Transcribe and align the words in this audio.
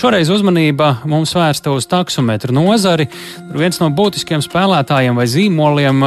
Šoreiz 0.00 0.30
uzmanība 0.32 1.02
mums 1.04 1.34
vērsta 1.36 1.74
uz 1.76 1.84
taksometru 1.84 2.54
nozari. 2.56 3.04
Viens 3.52 3.76
no 3.82 3.90
būtiskiem 3.92 4.40
spēlētājiem 4.40 5.18
vai 5.18 5.26
zīmoliem, 5.28 5.98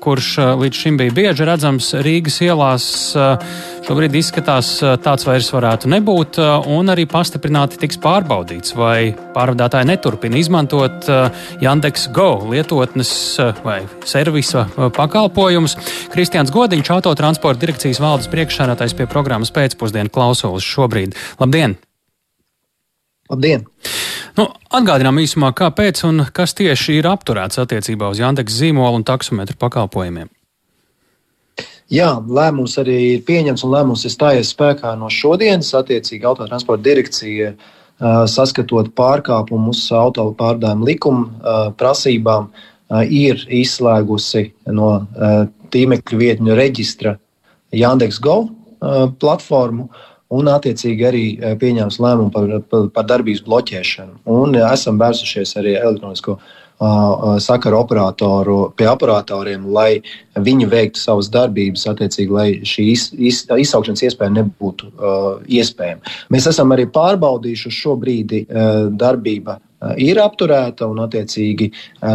kurš 0.00 0.28
līdz 0.56 0.78
šim 0.80 0.96
bija 0.96 1.12
bieži 1.12 1.44
redzams 1.44 1.90
Rīgas 2.00 2.38
ielās, 2.46 2.86
šobrīd 3.84 4.16
izskatās 4.16 4.70
tāds 5.04 5.28
vairs 5.28 5.50
varētu 5.52 5.90
nebūt, 5.92 6.40
un 6.72 6.88
arī 6.94 7.04
pastiprināti 7.12 7.76
tiks 7.82 8.00
pārbaudīts, 8.00 8.72
vai 8.78 9.12
pārvadātāji 9.36 9.90
neturpina 9.90 10.40
izmantot 10.40 11.04
Yandex 11.60 12.08
Go 12.16 12.30
lietotnes 12.48 13.10
vai 13.66 13.82
servisa 14.08 14.64
pakalpojumus. 14.96 15.76
Kristians 16.14 16.54
Godiņš, 16.56 16.94
autotransporta 16.96 17.66
direkcijas 17.66 18.00
valdes 18.00 18.32
priekšsēdētājs 18.32 18.96
pie 18.96 19.10
programmas 19.12 19.52
pēcpusdienu 19.52 20.14
klausulas 20.14 20.64
šobrīd. 20.64 21.20
Labdien! 21.36 21.76
Labdien! 23.32 23.66
Nu, 24.36 24.50
atgādinām 24.70 25.18
īsumā, 25.22 25.50
kāpēc 25.56 26.02
un 26.06 26.26
kas 26.36 26.52
tieši 26.58 26.98
ir 27.00 27.08
apturēts 27.08 27.58
attiecībā 27.62 28.10
uz 28.12 28.20
Yandex 28.20 28.58
zīmolu 28.58 29.00
un 29.00 29.06
taksometru 29.06 29.56
pakalpojumiem. 29.58 30.28
Jā, 31.92 32.10
lēmums 32.18 32.74
arī 32.82 32.98
ir 33.14 33.24
pieņemts 33.26 33.62
un 33.64 33.72
lēmums 33.72 34.02
ir 34.04 34.12
stājies 34.12 34.50
spēkā 34.52 34.96
no 34.98 35.08
šodienas. 35.12 35.70
Attiecīgi, 35.78 36.26
autotransporta 36.26 36.82
direkcija 36.82 37.52
saskatot 38.28 38.90
pārkāpumus 38.98 39.84
autopārdājumu 39.94 40.88
likuma 40.88 41.70
prasībām, 41.78 42.50
ir 43.08 43.40
izslēgusi 43.48 44.50
no 44.74 44.90
tīmekļa 45.72 46.20
vietņu 46.20 46.58
reģistra 46.58 47.16
Yandex 47.74 48.20
Go 48.22 48.36
platformu 49.22 49.88
un 50.34 50.50
attiecīgi 50.50 51.06
arī 51.06 51.24
pieņēmis 51.60 51.98
lēmumu 52.02 52.32
par, 52.34 52.54
par, 52.70 52.86
par 52.94 53.08
darbības 53.08 53.44
bloķēšanu. 53.46 54.22
Un 54.36 54.56
esam 54.58 54.98
vērsušies 55.02 55.56
arī 55.60 55.76
elektronisko 55.78 56.38
sakaru 57.40 57.78
operatoru 57.78 58.56
pie 58.76 58.88
operatoriem, 58.90 59.64
lai 59.72 60.02
viņi 60.36 60.66
veiktu 60.68 61.00
savas 61.00 61.30
darbības, 61.32 61.86
attiecīgi, 61.88 62.32
lai 62.32 62.48
šī 62.68 62.84
iz, 62.92 63.06
iz, 63.16 63.44
izsaukšanas 63.48 64.02
iespēja 64.04 64.34
nebūtu 64.36 64.90
uh, 64.92 65.38
iespējama. 65.48 66.04
Mēs 66.28 66.50
esam 66.52 66.74
arī 66.76 66.84
pārbaudījuši 66.92 67.72
šo 67.72 67.96
brīdi 67.96 68.44
uh, 68.44 68.90
darbība 68.92 69.56
ir 70.00 70.20
apturēta 70.22 70.88
un, 70.88 71.00
attiecīgi, 71.04 71.70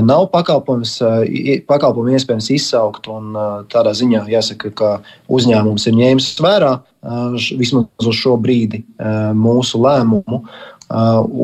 nav 0.06 0.28
pakalpojums, 0.34 0.96
pakalpojumu 1.70 2.16
iespējams 2.18 2.50
izsaukt. 2.56 3.10
Un, 3.12 3.36
tādā 3.72 3.94
ziņā 3.98 4.26
jāsaka, 4.32 4.74
ka 4.76 4.92
uzņēmums 5.32 5.88
ir 5.90 5.98
ņēmis 6.00 6.30
vērā 6.42 6.76
vismaz 7.60 8.08
uz 8.08 8.18
šo 8.18 8.38
brīdi 8.42 8.84
mūsu 9.38 9.82
lēmumu. 9.82 10.44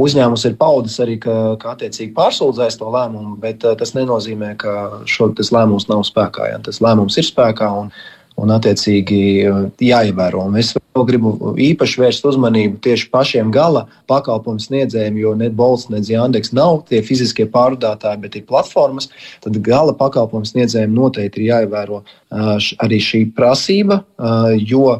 Uzņēmums 0.07 0.43
ir 0.49 0.57
paudis 0.59 0.97
arī, 1.03 1.15
ka, 1.23 1.55
ka 1.61 1.75
attiecīgi 1.75 2.11
pārsūdzēs 2.17 2.79
to 2.81 2.89
lēmumu, 2.91 3.37
bet 3.39 3.63
tas 3.79 3.93
nenozīmē, 3.95 4.55
ka 4.59 4.73
šo, 5.07 5.31
tas 5.37 5.53
lēmums 5.55 5.87
nav 5.91 6.03
spēkā. 6.07 6.51
Ja? 6.51 6.59
Tas 6.63 6.81
lēmums 6.83 7.15
ir 7.21 7.29
spēkā 7.29 7.69
un, 7.79 7.93
un 8.41 8.51
attiecīgi 8.57 9.21
jāievēro. 9.87 10.43
Un 10.49 10.59
es 10.59 10.73
vēl 10.97 11.07
gribu 11.07 11.53
īpaši 11.61 12.01
vērst 12.01 12.25
uzmanību 12.27 12.81
tieši 12.83 13.09
pašiem 13.13 13.51
gala 13.53 13.85
pakalpojumu 14.09 14.63
sniedzējiem, 14.63 15.19
jo 15.21 15.33
ne 15.39 15.49
Bolts, 15.53 15.87
ne 15.93 16.01
Jāndeks 16.03 16.53
nav 16.57 16.81
tie 16.89 17.03
fiziskie 17.05 17.45
pārvadātāji, 17.53 18.21
bet 18.23 18.39
ir 18.39 18.47
platformas. 18.49 19.11
Tad 19.43 19.59
gala 19.65 19.95
pakalpojumu 19.97 20.49
sniedzējiem 20.49 20.95
noteikti 20.97 21.43
ir 21.43 21.51
jāievēro 21.51 22.01
arī 22.83 22.99
šī 23.03 23.23
prasība, 23.37 24.01
jo 24.57 24.97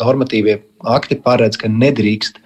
normatīvie 0.00 0.58
akti 0.90 1.18
paredz, 1.20 1.58
ka 1.60 1.68
nedrīkst 1.68 2.40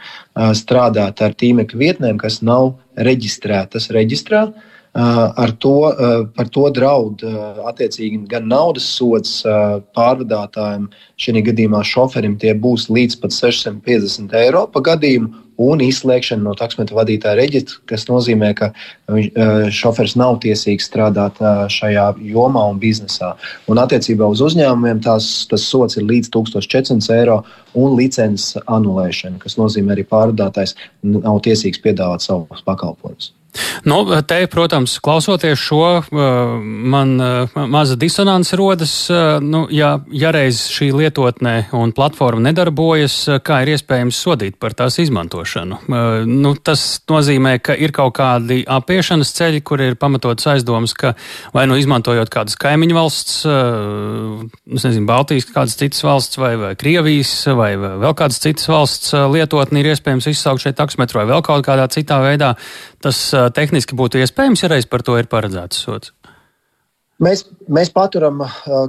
strādāt 0.59 1.23
ar 1.23 1.35
tīmekļa 1.39 1.81
vietnēm, 1.81 2.19
kas 2.23 2.41
nav 2.43 2.75
reģistrētas 2.99 3.91
reģistrā. 3.95 4.49
Ar 4.95 5.50
to, 5.59 5.75
par 6.37 6.48
to 6.55 6.69
draud 6.70 7.23
attiecīgi 7.67 8.20
gan 8.31 8.47
naudas 8.47 8.87
sods 8.95 9.41
pārvadātājiem, 9.44 10.87
šī 11.19 11.43
gadījumā 11.49 11.81
šoferim 11.82 12.37
tie 12.38 12.55
būs 12.55 12.87
līdz 12.94 13.19
pat 13.25 13.34
650 13.34 14.37
eiro 14.38 14.69
pa 14.71 14.84
gadījumu, 14.93 15.32
un 15.60 15.82
izslēgšana 15.84 16.42
no 16.42 16.54
taksometra 16.59 16.98
vadītāja 17.00 17.38
reģistra, 17.38 17.78
kas 17.91 18.06
nozīmē, 18.09 18.50
ka 18.59 18.70
šofers 19.75 20.16
nav 20.20 20.41
tiesīgs 20.44 20.88
strādāt 20.91 21.38
šajā 21.75 22.09
jomā 22.34 22.65
un 22.72 22.81
biznesā. 22.82 23.34
Un 23.70 23.82
attiecībā 23.82 24.28
uz 24.31 24.43
uzņēmumiem 24.44 25.04
tās, 25.04 25.31
tas 25.50 25.69
sots 25.69 26.00
ir 26.00 26.09
līdz 26.09 26.32
1400 26.34 27.14
eiro 27.19 27.41
un 27.75 27.97
licences 27.98 28.59
anulēšana, 28.64 29.41
kas 29.43 29.59
nozīmē 29.60 29.94
arī 29.97 30.06
pārvadātājs 30.10 30.76
nav 31.03 31.41
tiesīgs 31.47 31.82
piedāvāt 31.84 32.26
savus 32.26 32.62
pakalpojumus. 32.66 33.32
Nu, 33.84 34.00
te, 34.26 34.47
protams, 34.50 34.98
klausoties 34.98 35.59
šo, 35.59 36.03
man 36.91 37.14
maza 37.54 37.97
disonance 37.97 38.56
rodas. 38.56 38.94
Nu, 39.41 39.66
ja, 39.70 39.98
ja 40.10 40.32
reiz 40.34 40.64
šī 40.72 40.91
lietotne 40.97 41.69
un 41.76 41.94
platforma 41.94 42.48
nedarbojas, 42.48 43.19
kā 43.47 43.62
ir 43.62 43.75
iespējams 43.76 44.22
sodīt 44.26 44.59
par 44.59 44.75
tās 44.75 44.98
izmantošanu? 45.03 45.44
Nu, 46.27 46.55
tas 46.56 46.82
nozīmē, 47.10 47.56
ka 47.65 47.77
ir 47.77 47.93
kaut 47.94 48.16
kādi 48.19 48.62
apiešanas 48.71 49.32
ceļi, 49.37 49.62
kur 49.66 49.82
ir 49.84 49.99
pamatots 50.00 50.49
aizdomas, 50.50 50.94
ka 50.97 51.15
vai 51.55 51.66
nu 51.71 51.78
izmantojot 51.81 52.32
kādas 52.32 52.59
kaimiņu 52.60 52.97
valsts, 52.97 53.37
nezinu, 54.65 55.06
Baltijas, 55.09 55.49
kādas 55.53 55.78
citas 55.81 56.05
valsts 56.06 56.41
vai, 56.41 56.55
vai 56.60 56.75
Krievijas 56.81 57.32
vai 57.56 57.75
vēl 57.78 58.16
kādas 58.19 58.43
citas 58.43 58.69
valsts 58.71 59.15
lietotni 59.34 59.84
ir 59.84 59.93
iespējams 59.94 60.31
izsaukt 60.32 60.65
šeit 60.65 60.78
taksometru 60.81 61.22
vai 61.22 61.28
vēl 61.34 61.47
kaut 61.47 61.65
kādā 61.66 61.88
citā 61.93 62.21
veidā 62.25 62.55
tas 63.05 63.26
tehniski 63.56 63.97
būtu 63.99 64.22
iespējams, 64.25 64.65
ja 64.65 64.72
reiz 64.72 64.88
par 64.88 65.05
to 65.06 65.19
ir 65.21 65.31
paredzēts 65.31 65.84
sots? 65.84 66.15
Mēs, 67.22 67.44
mēs 67.71 67.93
paturam 67.94 68.41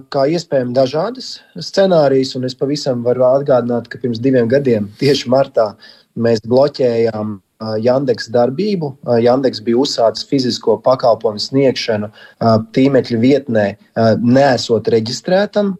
kā 0.09 0.23
iespējami 0.33 0.73
dažādas 0.73 1.35
scenārijas, 1.61 2.33
un 2.37 2.47
es 2.47 2.55
pavisam 2.57 3.03
varu 3.05 3.27
atgādināt, 3.27 3.89
ka 3.91 3.99
pirms 4.01 4.21
diviem 4.23 4.49
gadiem, 4.49 4.87
tieši 4.97 5.29
martā, 5.29 5.75
mēs 6.15 6.43
bloķējām 6.47 7.39
Jandeks 7.81 8.27
darbību. 8.35 8.91
Jandeks 9.23 9.61
bija 9.63 9.79
uzsācis 9.79 10.27
fizisko 10.27 10.75
pakalpojumu 10.83 11.39
sniegšanu 11.39 12.11
tīmekļa 12.75 13.19
vietnē, 13.21 13.65
nesot 14.21 14.91
reģistrētam. 14.91 15.71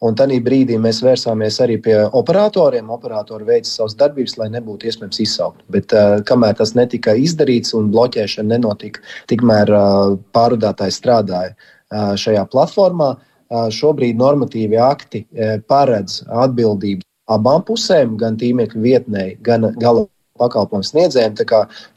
Un 0.00 0.14
tajā 0.16 0.38
brīdī 0.40 0.78
mēs 0.80 1.02
vērsāmies 1.04 1.58
arī 1.60 1.76
pie 1.84 1.96
operatoriem. 2.16 2.88
Operatori 2.94 3.44
veica 3.44 3.68
savas 3.68 3.96
darbības, 4.00 4.38
lai 4.40 4.46
nebūtu 4.54 4.88
iespējams 4.88 5.20
izsaukt. 5.20 5.60
Bet 5.68 5.92
uh, 5.92 6.22
kamēr 6.24 6.56
tas 6.56 6.72
netika 6.72 7.12
izdarīts 7.20 7.74
un 7.76 7.90
bloķēšana 7.92 8.54
nenotika, 8.54 9.04
tikmēr 9.28 9.74
uh, 9.76 10.14
pārvadātājs 10.32 10.96
strādāja 11.02 11.52
uh, 11.52 12.14
šajā 12.16 12.46
platformā. 12.48 13.10
Uh, 13.50 13.68
šobrīd 13.74 14.16
normatīvi 14.16 14.80
akti 14.80 15.26
uh, 15.26 15.58
paredz 15.68 16.22
atbildību 16.46 17.04
abām 17.30 17.66
pusēm, 17.66 18.16
gan 18.20 18.38
tīmekļa 18.40 18.86
vietnē, 18.86 19.26
gan 19.46 19.70
gala 19.80 20.06
pakalpojumu 20.40 20.86
sniedzējiem. 20.86 21.36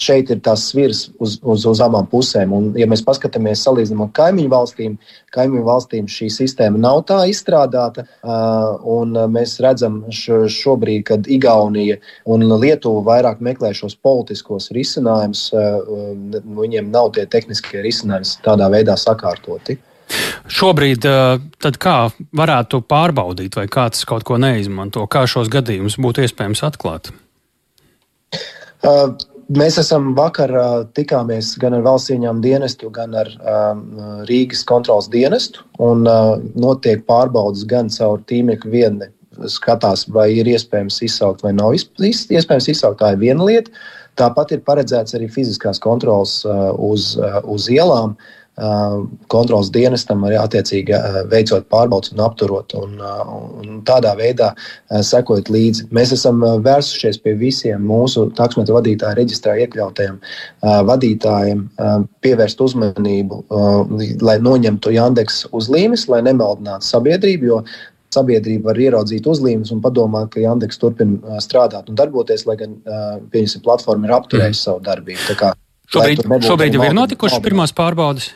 Šeit 0.01 0.31
ir 0.33 0.41
tās 0.43 0.67
svirs 0.71 1.05
uz, 1.23 1.37
uz, 1.39 1.65
uz 1.69 1.81
abām 1.83 2.07
pusēm. 2.11 2.53
Un, 2.55 2.69
ja 2.79 2.87
mēs 2.89 3.03
paskatāmies 3.05 3.63
salīdzinām 3.65 4.05
ar 4.07 4.11
kaimiņu 4.17 4.51
valstīm, 4.51 4.97
kaimiņu 5.35 5.63
valstīm 5.67 6.09
šī 6.11 6.29
sistēma 6.33 6.81
nav 6.81 7.03
tā 7.09 7.21
izstrādāta. 7.31 8.05
Un 8.97 9.15
mēs 9.33 9.55
redzam 9.63 10.01
šobrīd, 10.11 11.05
kad 11.11 11.29
Igaunija 11.31 11.99
un 12.29 12.45
Lietuva 12.53 13.05
vairāk 13.13 13.41
meklē 13.43 13.73
šos 13.77 13.95
politiskos 14.03 14.71
risinājumus, 14.75 15.47
viņiem 16.63 16.91
nav 16.93 17.13
tie 17.15 17.27
tehniskie 17.29 17.83
risinājumi 17.85 18.43
tādā 18.45 18.69
veidā 18.73 18.99
sakārtoti. 18.99 19.79
Šobrīd 20.51 21.05
tad 21.63 21.77
kā 21.79 21.97
varētu 22.35 22.81
pārbaudīt, 22.83 23.55
vai 23.55 23.67
kāds 23.71 24.03
kaut 24.07 24.25
ko 24.27 24.35
neizmanto, 24.41 25.05
kā 25.07 25.23
šos 25.29 25.47
gadījumus 25.51 25.95
būtu 26.03 26.25
iespējams 26.25 26.63
atklāt? 26.67 27.13
Uh, 28.83 29.13
mēs 29.55 29.77
esam 29.79 30.11
vakar 30.17 30.51
uh, 30.51 30.73
tikāmies 30.97 31.53
gan 31.61 31.77
ar 31.77 31.85
valsts 31.85 32.11
ieņēmumu 32.11 32.43
dienestu, 32.43 32.91
gan 32.91 33.15
ar 33.15 33.31
um, 33.39 33.85
Rīgas 34.27 34.65
kontrolas 34.67 35.07
dienestu. 35.13 35.63
Un, 35.79 36.03
uh, 36.03 36.35
notiek 36.59 37.05
pārbaudas 37.07 37.63
gan 37.69 37.91
caur 37.93 38.19
tīmekļa 38.27 38.73
vietni. 38.73 39.11
Skatās, 39.49 40.05
vai 40.13 40.27
ir 40.35 40.45
iespējams 40.51 40.99
izsaukt 41.07 41.41
vai 41.41 41.55
nav 41.55 41.73
iespējams 41.73 42.67
izsaukt. 42.69 42.99
Tā 42.99 43.15
ir 43.15 43.23
viena 43.23 43.47
lieta. 43.47 43.71
Tāpat 44.19 44.51
ir 44.53 44.61
paredzēts 44.67 45.15
arī 45.17 45.25
fiziskās 45.31 45.79
kontrolas 45.81 46.41
uh, 46.45 46.69
uz, 46.77 47.15
uh, 47.17 47.39
uz 47.49 47.71
ielām. 47.71 48.13
Uh, 48.13 48.42
kontrolas 49.33 49.71
dienestam 49.73 50.21
arī 50.27 50.37
attiecīgi 50.37 50.93
veicot 51.31 51.65
pārbaudas 51.73 52.13
un 52.13 52.21
apturot 52.21 52.75
un, 52.77 52.99
un 53.01 53.79
tādā 53.87 54.11
veidā 54.19 54.51
sekojot 54.89 55.49
līdzi. 55.49 55.87
Mēs 55.95 56.13
esam 56.13 56.43
vērsušies 56.65 57.17
pie 57.23 57.33
visiem 57.39 57.81
mūsu 57.89 58.27
taksometru 58.37 58.77
vadītāju 58.77 59.17
reģistrā 59.17 59.55
iekļautajiem 59.63 60.19
vadītājiem, 60.89 61.63
pievērst 62.21 62.61
uzmanību, 62.61 63.41
lai 64.21 64.37
noņemtu 64.45 64.93
Jandeks 64.93 65.47
uzlīmes, 65.51 66.05
lai 66.13 66.21
nemaldinātu 66.29 66.85
sabiedrību, 66.91 67.49
jo 67.49 67.63
sabiedrība 68.13 68.71
var 68.71 68.79
ieraudzīt 68.81 69.27
uzlīmes 69.29 69.71
un 69.73 69.81
padomāt, 69.83 70.31
ka 70.33 70.43
Yandex 70.43 70.79
turpina 70.81 71.41
strādāt 71.43 71.89
un 71.89 71.97
darboties, 71.99 72.45
lai 72.49 72.57
gan, 72.59 72.77
pieņemsim, 73.33 73.63
platforma 73.65 74.09
ir 74.09 74.15
apturējusi 74.17 74.59
mm. 74.59 74.63
savu 74.67 74.83
darbību. 74.85 75.37
Kā, 75.39 75.53
šobrīd 75.93 76.47
šobrīd 76.47 76.77
jau 76.77 76.87
ir 76.87 76.97
notikušas 76.97 77.43
pirmās 77.43 77.75
pārbaudas. 77.75 78.31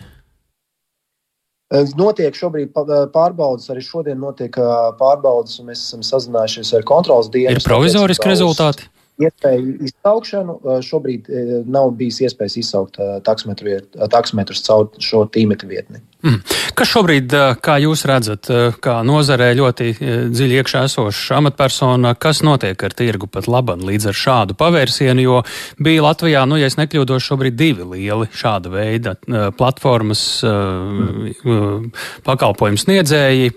Notiek 2.00 2.36
šobrīd 2.38 2.72
pārbaudas, 3.12 3.68
arī 3.74 3.82
šodien 3.84 4.22
notiek 4.24 4.56
pārbaudas, 5.00 5.58
un 5.60 5.68
mēs 5.72 5.82
esam 5.84 6.06
sazinājušies 6.06 6.72
ar 6.78 6.86
kontrolas 6.88 7.28
dienestu. 7.34 7.60
Ir 7.60 7.68
provizoriski 7.68 8.30
rezultāti? 8.30 8.88
Iespēju 9.22 9.78
izsaukšanu. 9.88 10.58
Šobrīd 10.86 11.30
nav 11.66 11.94
bijis 11.98 12.22
iespējas 12.28 12.58
izsaukt 12.62 13.00
taksometrus 13.26 14.64
caur 14.66 14.92
šo 15.02 15.26
tīmekļa 15.34 15.70
vietni. 15.70 16.02
Mm. 16.26 16.42
Kas 16.78 16.90
šobrīd, 16.90 17.34
kā 17.64 17.76
jūs 17.82 18.04
redzat, 18.10 18.50
kā 18.82 18.96
nozarē 19.06 19.52
ļoti 19.58 19.92
dziļi 20.34 20.58
iekšā 20.62 20.84
esoša 20.88 21.38
amatpersona, 21.38 22.16
kas 22.18 22.42
notiek 22.46 22.82
ar 22.84 22.96
tirgu 22.98 23.30
pat 23.30 23.50
labam 23.50 23.86
līdz 23.86 24.10
ar 24.12 24.18
šādu 24.18 24.58
pavērsienu, 24.58 25.26
jo 25.26 25.44
bija 25.82 26.06
Latvijā, 26.08 26.46
nu, 26.50 26.58
ja 26.58 26.70
es 26.70 26.78
nekļūdos, 26.80 27.26
šobrīd 27.30 27.58
divi 27.58 27.86
lieli 27.94 28.30
šāda 28.34 28.74
veida 28.74 29.16
platformas 29.58 30.26
mm. 30.46 31.94
pakalpojumu 32.26 32.82
sniedzēji. 32.82 33.56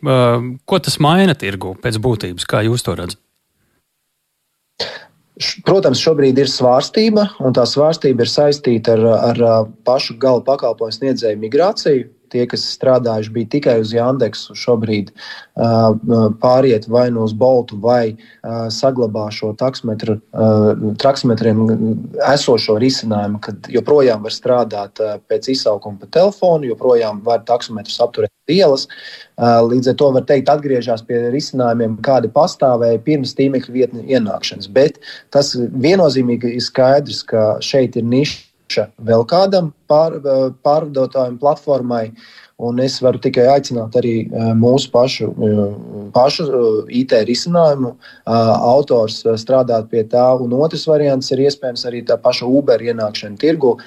Ko 0.68 0.84
tas 0.84 1.00
maina 1.00 1.36
tirgu 1.36 1.76
pēc 1.80 2.00
būtības, 2.00 2.48
kā 2.48 2.64
jūs 2.68 2.84
to 2.86 2.96
redzat? 2.96 3.20
Protams, 5.64 6.00
šobrīd 6.04 6.38
ir 6.42 6.50
svārstība, 6.52 7.26
un 7.40 7.54
tā 7.56 7.64
svārstība 7.68 8.26
ir 8.26 8.30
saistīta 8.30 8.96
ar, 8.98 9.04
ar 9.30 9.68
pašu 9.88 10.18
gala 10.20 10.42
pakalpojumu 10.44 10.96
sniedzēju 10.98 11.40
migrāciju 11.40 12.08
tie, 12.32 12.46
kas 12.50 12.64
strādājuši 12.76 13.32
bija 13.34 13.50
tikai 13.56 13.76
uz 13.82 13.92
Jandeksu, 13.94 14.56
šobrīd 14.58 15.12
uh, 15.12 16.30
pāriet 16.42 16.88
vai 16.90 17.08
no 17.14 17.26
Boltu, 17.40 17.78
vai 17.80 18.14
uh, 18.14 18.66
saglabā 18.72 19.28
šo 19.34 19.52
taksometru, 19.58 20.18
uh, 20.32 20.72
taksometriem 21.00 21.62
esošo 22.32 22.78
risinājumu, 22.82 23.40
kad 23.44 23.70
joprojām 23.72 24.24
var 24.26 24.34
strādāt 24.34 25.02
uh, 25.02 25.16
pēc 25.30 25.50
izsaukuma 25.54 26.00
pa 26.02 26.10
telefonu, 26.18 26.68
joprojām 26.72 27.22
var 27.26 27.44
taksometrus 27.48 28.00
apturēt 28.02 28.32
ielas. 28.50 28.86
Uh, 29.40 29.60
līdz 29.70 29.92
ar 29.92 29.98
to 30.00 30.10
var 30.16 30.26
teikt, 30.28 30.50
atgriežas 30.52 31.04
pie 31.06 31.22
risinājumiem, 31.32 31.98
kādi 32.04 32.32
pastāvēja 32.34 33.00
pirms 33.06 33.36
tīmekļa 33.38 33.76
vietņu 33.76 34.06
ienākšanas. 34.10 34.70
Bet 34.74 35.00
tas 35.34 35.54
viennozīmīgi 35.56 36.56
ir 36.56 36.64
skaidrs, 36.64 37.22
ka 37.30 37.56
šeit 37.64 37.96
ir 38.00 38.06
niša 38.06 38.49
vēl 38.78 39.24
kādam 39.28 39.72
pār, 39.90 40.20
pārvadotājiem 40.64 41.38
platformai. 41.40 42.10
Un 42.60 42.76
es 42.84 42.98
varu 43.00 43.16
tikai 43.24 43.46
aicināt 43.48 43.94
arī 43.96 44.28
mūsu 44.60 44.90
pašu, 44.92 45.30
pašu 46.12 46.44
IT 46.92 47.14
risinājumu 47.24 47.94
autors 48.28 49.22
strādāt 49.40 49.88
pie 49.88 50.02
tā. 50.04 50.26
Un 50.44 50.52
otrs 50.58 50.84
variants 50.90 51.32
ir 51.32 51.40
iespējams 51.46 51.86
arī 51.88 52.02
tā 52.04 52.18
paša 52.20 52.44
Uber 52.44 52.84
ienākšana 52.84 53.40
tirgu, 53.40 53.78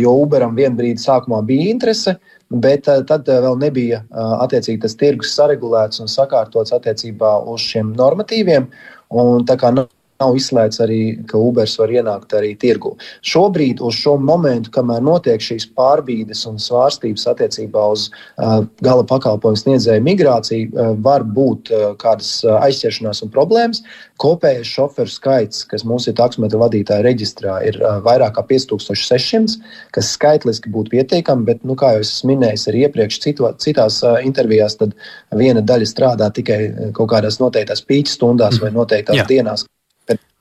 jo 0.00 0.14
Uberam 0.22 0.56
vienā 0.56 0.72
brīdī 0.78 1.04
sākumā 1.04 1.42
bija 1.44 1.68
interese. 1.74 2.16
Bet 2.48 2.86
tad 2.86 3.28
vēl 3.28 3.58
nebija 3.60 4.00
attiecīgi 4.14 4.80
tas 4.84 4.96
tirgus 4.96 5.32
saregulēts 5.36 6.00
un 6.00 6.08
sakārtots 6.08 6.72
attiecībā 6.76 7.36
uz 7.50 7.60
šiem 7.60 7.92
normatīviem. 7.98 8.70
Un 9.12 9.44
tā 9.48 9.58
kā 9.60 9.72
Nav 9.74 9.90
izslēgts 10.22 10.80
arī, 10.84 11.00
ka 11.28 11.38
Uber 11.38 11.68
var 11.78 11.90
ienākt 11.90 12.34
arī 12.38 12.54
tirgu. 12.60 12.94
Šobrīd, 13.26 13.82
uz 13.82 13.98
šo 13.98 14.14
momentu, 14.22 14.70
kamēr 14.74 15.02
notiek 15.02 15.42
šīs 15.42 15.66
pārbīdes 15.74 16.44
un 16.46 16.60
svārstības 16.62 17.26
attiecībā 17.32 17.86
uz 17.92 18.08
uh, 18.10 18.62
gala 18.84 19.04
pakalpojumu 19.10 19.58
sniedzēju 19.58 20.04
migrāciju, 20.06 20.70
uh, 20.70 20.92
var 21.04 21.26
būt 21.26 21.72
uh, 21.72 21.86
kādas 22.00 22.36
uh, 22.46 22.60
aizķeršanās 22.62 23.24
un 23.26 23.32
problēmas. 23.34 23.82
Kopējais 24.22 24.70
šoferu 24.70 25.10
skaits, 25.10 25.64
kas 25.66 25.84
mums 25.88 26.06
ir 26.06 26.14
taksometra 26.18 26.62
vadītāja 26.62 27.04
reģistrā, 27.06 27.58
ir 27.66 27.80
uh, 27.82 27.98
vairāk 28.04 28.36
kā 28.38 28.46
5600, 28.54 29.58
kas 29.94 30.14
skaitliski 30.14 30.70
būtu 30.70 30.94
pietiekami, 30.94 31.48
bet, 31.50 31.64
nu, 31.66 31.74
kā 31.78 31.96
jau 31.96 32.06
es 32.06 32.16
minēju 32.26 32.70
arī 32.70 32.86
iepriekš 32.86 33.20
cito, 33.26 33.50
citās 33.58 34.00
uh, 34.06 34.20
intervijās, 34.22 34.78
tad 34.78 34.94
viena 35.34 35.64
daļa 35.64 35.90
strādā 35.90 36.30
tikai 36.34 36.92
kaut 36.94 37.10
kādās 37.10 37.42
noteiktās 37.42 37.82
pīķa 37.84 38.14
stundās 38.14 38.62
vai 38.62 38.70
noteiktās 38.74 39.24
Jā. 39.24 39.30
dienās 39.30 39.66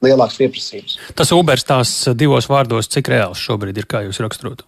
lielāks 0.06 0.38
pieprasījums. 0.42 1.00
Tas 1.18 1.34
Ubers 1.36 1.66
tās 1.68 1.96
divos 2.20 2.50
vārdos, 2.52 2.92
cik 2.92 3.12
reāls 3.14 3.42
šobrīd 3.42 3.82
ir, 3.82 3.90
kā 3.90 4.04
jūs 4.08 4.22
raksturotu? 4.24 4.68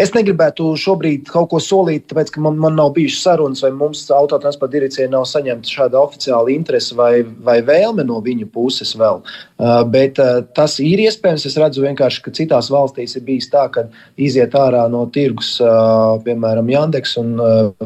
Es 0.00 0.14
negribētu 0.14 0.64
šobrīd 0.80 1.28
kaut 1.28 1.50
ko 1.52 1.58
solīt, 1.60 2.06
tāpēc, 2.08 2.30
ka 2.32 2.40
man, 2.40 2.56
man 2.60 2.76
nav 2.78 2.94
bijušas 2.96 3.24
sarunas, 3.26 3.60
vai 3.64 3.70
mums 3.76 4.06
autotransporta 4.16 4.72
direkcija 4.72 5.10
nav 5.12 5.26
saņemta 5.28 5.68
šāda 5.68 6.00
oficiāla 6.00 6.54
interese 6.54 6.96
vai, 6.96 7.20
vai 7.44 7.58
vēlme 7.66 8.06
no 8.08 8.16
viņu 8.24 8.48
puses 8.54 8.94
vēl. 8.96 9.20
Uh, 9.60 9.82
bet 9.92 10.16
uh, 10.22 10.40
tas 10.56 10.78
ir 10.80 11.02
iespējams. 11.04 11.44
Es 11.50 11.58
redzu 11.60 11.84
vienkārši, 11.84 12.24
ka 12.24 12.32
citās 12.36 12.70
valstīs 12.72 13.18
ir 13.18 13.26
bijis 13.28 13.50
tā, 13.52 13.66
ka 13.74 13.84
iziet 14.16 14.56
ārā 14.56 14.86
no 14.88 15.04
tirgus, 15.12 15.52
uh, 15.60 16.16
piemēram, 16.24 16.72
Jandeks 16.72 17.16
un, 17.20 17.36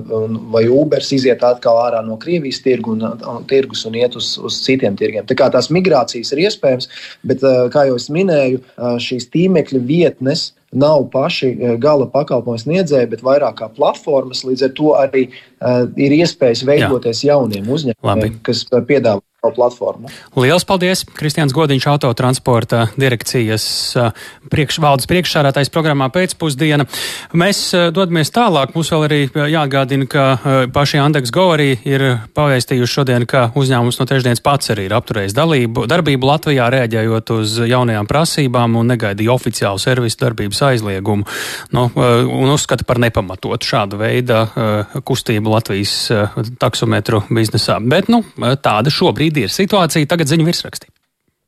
un, 0.05 0.41
vai 0.55 0.67
Ubers 0.71 1.11
iziet 1.17 1.43
atkal 1.43 1.83
ārā 1.83 2.05
no 2.07 2.21
Krievijas 2.23 2.63
tirgu 2.63 2.95
un, 2.95 3.09
un, 3.11 3.43
tirgus 3.51 3.83
un 3.91 3.99
iet 3.99 4.15
uz, 4.21 4.37
uz 4.39 4.63
citiem 4.63 4.95
tirgiem. 5.01 5.27
Tā 5.27 5.35
kā 5.39 5.51
tās 5.51 5.73
migrācijas 5.75 6.31
ir 6.35 6.47
iespējams, 6.47 6.93
bet, 7.27 7.43
kā 7.75 7.89
jau 7.89 7.99
es 7.99 8.07
minēju, 8.13 8.63
šīs 9.03 9.33
tīmekļa 9.35 9.83
vietnes 9.89 10.53
nav 10.75 11.07
paši 11.13 11.51
eh, 11.55 11.77
gala 11.81 12.09
pakalpojumu 12.11 12.61
sniedzēji, 12.61 13.11
bet 13.15 13.25
vairāk 13.25 13.61
kā 13.63 13.71
platformas. 13.73 14.45
Līdz 14.47 14.69
ar 14.69 14.75
to 14.79 14.95
arī 14.99 15.25
ir 15.97 16.17
iespējas 16.21 16.65
veidoties 16.69 17.25
Jā. 17.25 17.35
jauniem 17.35 17.71
uzņēmumiem, 17.77 18.41
kas 18.45 18.67
piedāvā 18.73 19.23
platformu. 19.53 20.09
Lielas 20.41 20.65
paldies! 20.65 21.03
Kristians 21.05 21.53
Godiņš, 21.53 21.85
autotransporta 21.93 22.87
direkcijas 22.97 23.67
priekš, 24.49 24.79
valdes 24.81 25.09
priekšsādātais 25.11 25.69
programmā 25.69 26.09
pēcpusdiena. 26.15 26.87
Mēs 27.37 27.61
dodamies 27.93 28.33
tālāk. 28.33 28.73
Mums 28.73 28.89
vēl 28.95 29.05
arī 29.05 29.19
jāatgādina, 29.29 30.09
ka 30.09 30.25
paši 30.73 31.03
Andeks 31.03 31.33
Go 31.35 31.51
arī 31.53 31.75
ir 31.85 32.07
pavēstījuši 32.37 32.95
šodien, 32.95 33.27
ka 33.29 33.51
uzņēmums 33.53 34.01
no 34.01 34.07
trešdienas 34.09 34.41
pats 34.45 34.73
arī 34.73 34.87
ir 34.89 34.97
apturējis 34.97 35.37
dalību, 35.37 35.85
darbību 35.93 36.31
Latvijā, 36.31 36.71
rēģējot 36.73 37.35
uz 37.37 37.59
jaunajām 37.69 38.09
prasībām 38.09 38.81
un 38.81 38.93
negaidīja 38.95 39.35
oficiālu 39.37 39.83
servisu 39.83 40.23
darbības 40.25 40.63
aizliegumu. 40.71 41.29
Nu, 41.77 41.91
un 41.93 42.55
uzskata 42.55 42.89
par 42.89 43.03
nepamatotu 43.03 43.75
šādu 43.75 44.01
veidu 44.01 44.41
kustību 45.05 45.54
Latvijas 45.55 45.95
taksometru 46.63 47.23
biznesā. 47.31 47.79
Bet 47.81 48.11
nu, 48.13 48.25
tāda 48.65 48.93
šobrīd 48.93 49.45
ir 49.45 49.55
situācija. 49.55 50.11
Tagad 50.11 50.31
ziņu 50.31 50.49
virsrakstī. 50.51 50.91